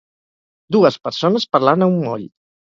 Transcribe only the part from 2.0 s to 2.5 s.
moll.